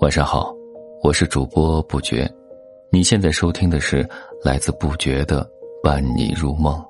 [0.00, 0.54] 晚上好，
[1.02, 2.26] 我是主播不觉，
[2.90, 4.08] 你现在收听的是
[4.42, 5.46] 来自不觉的
[5.82, 6.82] 伴你入梦。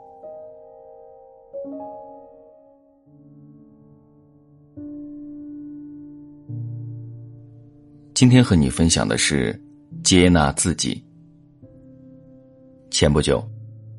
[8.15, 9.61] 今天和你分享的是
[10.05, 11.05] 接纳自己。
[12.89, 13.43] 前不久，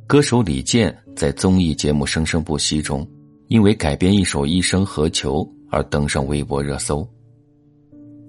[0.07, 3.05] 歌手李健在综艺节目《生生不息》中，
[3.49, 5.39] 因为改编一首《一生何求》
[5.73, 7.07] 而登上微博热搜。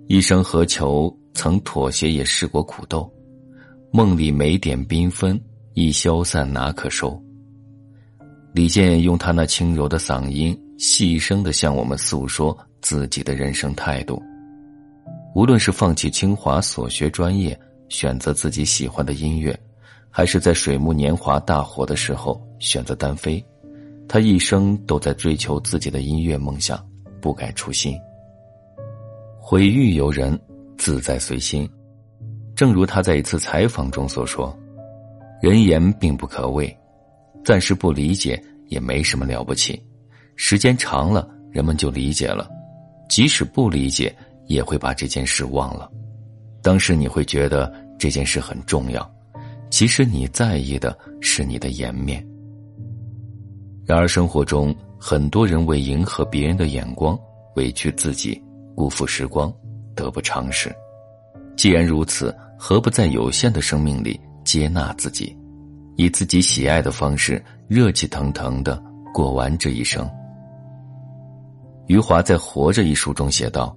[0.08, 1.14] 一生何求？
[1.36, 3.12] 曾妥协也试过苦斗，
[3.90, 5.38] 梦里每点缤纷，
[5.72, 7.20] 一消散哪可收？
[8.52, 14.22] 李健用他那轻柔的嗓音，细声的向我们诉说自己的人生态度。
[15.34, 19.58] 无论是放弃清华所学专业，选择自己喜欢的音乐，
[20.08, 23.44] 还是在水木年华大火的时候选择单飞，
[24.08, 26.80] 他一生都在追求自己的音乐梦想，
[27.24, 27.98] 不改初心。
[29.40, 30.38] 毁誉由人，
[30.76, 31.66] 自在随心。
[32.54, 34.54] 正如他在一次采访中所说
[35.40, 36.76] ：“人言并不可畏，
[37.42, 39.82] 暂时不理解也没什么了不起。
[40.36, 42.46] 时间长了，人们就理解了。
[43.08, 45.90] 即使不理解，也会把这件事忘了。
[46.60, 49.10] 当时你会觉得这件事很重要，
[49.70, 52.22] 其实你在意的是你的颜面。
[53.86, 57.14] 然而生活中，很多人为迎合别人的眼光，
[57.56, 58.42] 委屈自己。”
[58.74, 59.52] 辜负时光，
[59.94, 60.74] 得不偿失。
[61.58, 65.36] 既然如此，何不在有限的生命里接纳自己，
[65.96, 70.10] 以自己喜爱的方式，热气腾腾的过完这一生？
[71.86, 73.76] 余华在《活着》一书中写道：“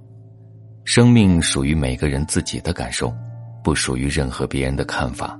[0.86, 3.14] 生命属于每个人自己的感受，
[3.62, 5.38] 不属于任何别人的看法。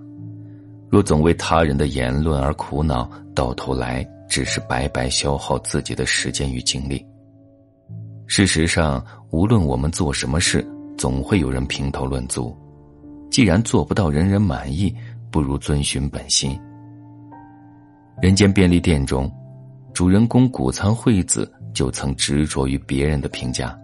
[0.90, 7.06] 若总为他人的言论而苦恼，到头来只是白白消耗自己的时间与精力。”
[8.28, 10.66] 事实上，无论我们做什么事，
[10.98, 12.56] 总会有人评头论足。
[13.30, 14.94] 既然做不到人人满意，
[15.32, 16.60] 不如遵循本心。
[18.22, 19.32] 人间便利店中，
[19.94, 23.78] 主人公谷仓惠子就曾执着于别人的评价。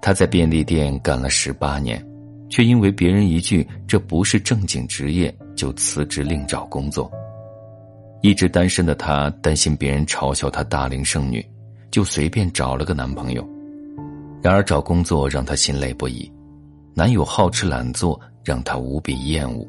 [0.00, 2.04] 他在便利店干了十八年，
[2.48, 7.10] 却因为别人一句“这不是正经职业”，就辞职另找工作。
[8.22, 11.44] 一直单身的她，担心别人嘲笑她大龄剩女。
[11.90, 13.44] 就随便找了个男朋友，
[14.40, 16.30] 然而找工作让她心累不已，
[16.94, 19.66] 男友好吃懒做让她无比厌恶。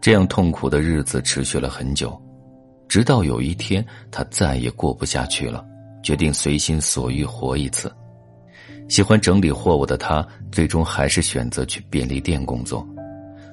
[0.00, 2.16] 这样痛苦的日子持续了很久，
[2.86, 5.66] 直到有一天，她再也过不下去了，
[6.04, 7.92] 决定随心所欲活一次。
[8.88, 12.86] 喜欢整理货物的她，最终还是选择去便利店工作，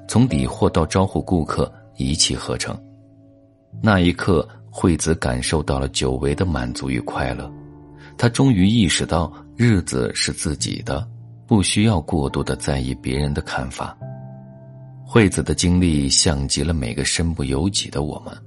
[0.07, 2.79] 从理货到招呼顾客一气呵成。
[3.81, 4.47] 那一刻。
[4.77, 7.49] 惠子感受到了久违的满足与快乐，
[8.17, 11.07] 她终于意识到日子是自己的，
[11.47, 13.97] 不需要过度的在意别人的看法。
[15.05, 18.37] 惠子的经历像极了每个身不由己的我们。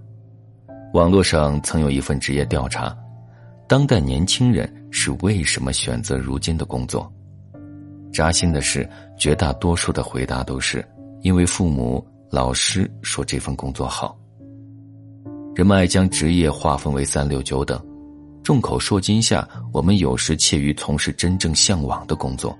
[0.92, 2.94] 网络上曾有一份职业调查：
[3.66, 7.10] 当代年轻人是为什么选择如今的工作？
[8.12, 8.86] 扎心的是，
[9.16, 10.86] 绝大多数的回答都是
[11.22, 14.14] 因为父母、老师说这份工作好。
[15.58, 17.84] 人们爱将职业划分为三六九等，
[18.44, 22.56] 众口铄金下，我们有时怯于从事真正向往的工作，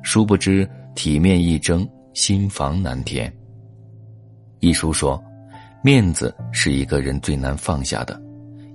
[0.00, 0.64] 殊不知
[0.94, 3.34] 体面一争，心房难填。
[4.60, 5.20] 一书说，
[5.82, 8.22] 面子是一个人最难放下的，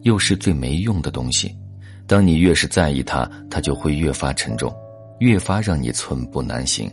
[0.01, 1.57] 又是最没用的东西。
[2.07, 4.69] 当你越是在意它，它就会越发沉重，
[5.19, 6.91] 越发让你寸步难行。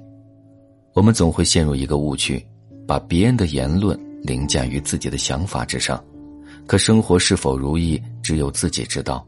[0.95, 2.41] 我们总会陷入一个误区，
[2.87, 6.01] 把别人的言论凌驾于自己的想法之上。
[6.67, 9.25] 可生活是否如意，只有自己知道。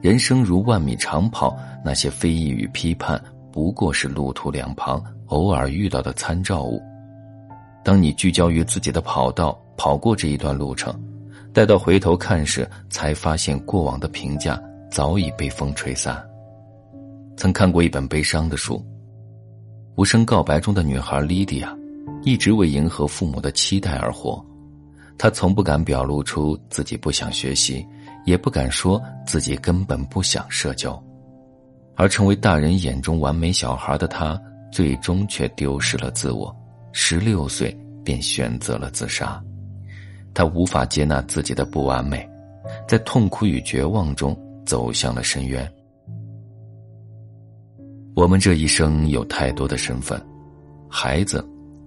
[0.00, 3.22] 人生如万米长跑，那些非议与批判
[3.52, 6.80] 不过是路途两旁偶尔遇到的参照物。
[7.84, 10.94] 当你聚焦于自己的跑道，跑过这一段路程，
[11.52, 14.60] 待到回头看时，才发现过往的评价
[14.90, 16.22] 早已被风吹散。
[17.36, 18.76] 曾看过一本悲伤的书，
[19.96, 21.76] 《无声告白》中的女孩莉迪亚，
[22.22, 24.44] 一直为迎合父母的期待而活。
[25.18, 27.84] 他从不敢表露出自己不想学习，
[28.24, 31.02] 也不敢说自己根本不想社交，
[31.96, 36.54] 而成为大人眼中完美小孩的他，最终却丢失了自我。
[36.92, 39.42] 十六岁便选择了自杀，
[40.32, 42.26] 他无法接纳自己的不完美，
[42.86, 45.68] 在痛苦与绝望中走向了深渊。
[48.14, 50.20] 我们这一生有太多的身份：
[50.88, 51.44] 孩子、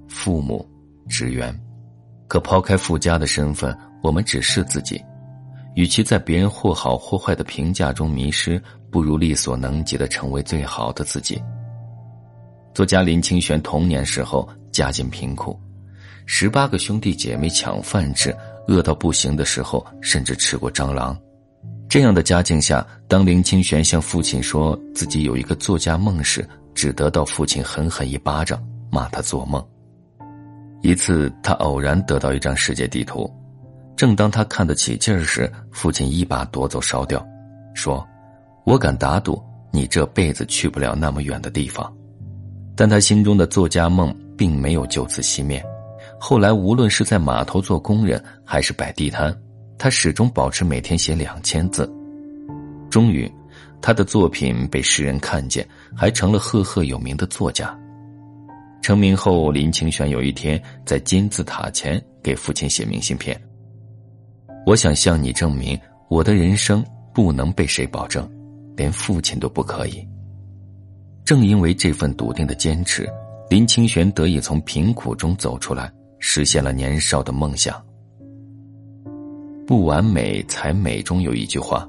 [0.07, 0.69] 父母、
[1.07, 1.57] 职员。
[2.31, 5.03] 可抛开附加的身份，我们只是自己。
[5.75, 8.57] 与其在别人或好或坏的评价中迷失，
[8.89, 11.43] 不如力所能及的成为最好的自己。
[12.73, 15.59] 作家林清玄童年时候家境贫苦，
[16.25, 18.33] 十八个兄弟姐妹抢饭吃，
[18.65, 21.13] 饿到不行的时候，甚至吃过蟑螂。
[21.89, 28.57] 这样的家境下，当林清玄向父亲说自己有一个作家梦时，只得到父亲狠狠一巴掌，
[28.89, 29.61] 骂他做梦。
[30.81, 33.31] 一次，他偶然得到一张世界地图，
[33.95, 37.23] 正当他看得起劲儿时，父亲一把夺走烧掉，
[37.75, 38.03] 说
[38.65, 39.39] ：“我敢打赌，
[39.71, 41.91] 你这辈子去不了那么远的地方。”
[42.75, 45.63] 但他心中的作家梦并没有就此熄灭。
[46.19, 49.35] 后来，无论是在码头做工人，还是摆地摊，
[49.77, 51.87] 他始终保持每天写两千字。
[52.89, 53.31] 终于，
[53.81, 57.77] 他的作品被世人看见，还成了赫赫有名的作家。
[58.81, 63.39] 成名后，林清玄有一天在金字塔前给父亲写明信片
[64.65, 65.79] ：“我想向你证明，
[66.09, 66.83] 我的人生
[67.13, 68.27] 不能被谁保证，
[68.75, 70.05] 连父亲都不可以。”
[71.23, 73.07] 正因为这份笃定的坚持，
[73.49, 77.79] 林清玄得以从贫苦中走出来，实现了年少的梦想。
[79.67, 81.87] 不完美才美中有一句话：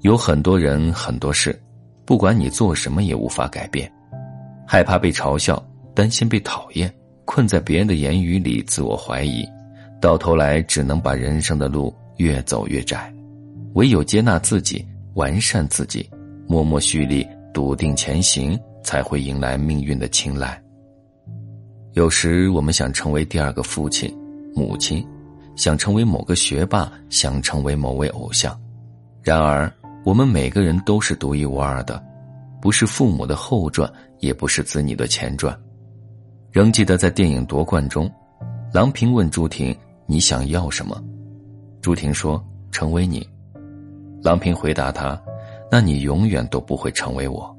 [0.00, 1.56] 有很多人很多事，
[2.06, 3.92] 不管你做什么也无法改变。
[4.66, 5.62] 害怕被嘲笑，
[5.96, 6.94] 担心被讨厌，
[7.24, 9.42] 困在别人的言语里自我怀疑，
[9.98, 13.10] 到头来只能把人生的路越走越窄。
[13.72, 16.06] 唯有接纳自己，完善自己，
[16.46, 17.26] 默默蓄力。
[17.54, 20.62] 笃定前行，才会迎来命运的青睐。
[21.94, 24.14] 有时我们想成为第二个父亲、
[24.54, 25.02] 母亲，
[25.56, 28.54] 想成为某个学霸，想成为某位偶像。
[29.22, 29.72] 然而，
[30.04, 32.04] 我们每个人都是独一无二的，
[32.60, 35.58] 不是父母的后传，也不是子女的前传。
[36.56, 38.10] 仍记得在电影夺冠中，
[38.72, 39.76] 郎平问朱婷
[40.08, 40.98] ：“你想要什么？”
[41.82, 42.42] 朱婷说
[42.72, 43.28] ：“成为你。”
[44.24, 45.20] 郎平回答他。
[45.70, 47.54] 那你永远都不会成为我。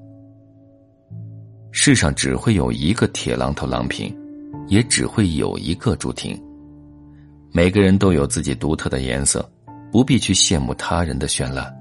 [1.71, 4.11] 世上只会有一个铁榔头郎平，
[4.65, 6.35] 也只会有一个朱婷。
[7.51, 9.47] 每个人都有自己独特的颜色，
[9.91, 11.71] 不必去羡慕他人的绚烂，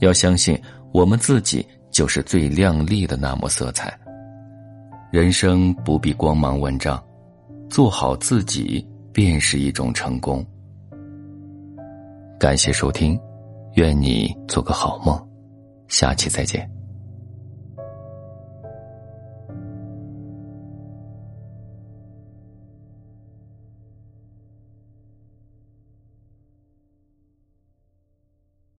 [0.00, 0.60] 要相信
[0.92, 3.96] 我们自己就是最亮丽的那抹色彩。
[5.10, 7.02] 人生不必光芒万丈，
[7.68, 10.46] 做好自己便是一种成功。
[12.38, 13.18] 感谢收听，
[13.74, 15.20] 愿你做个好梦。
[15.88, 16.79] 下期再见。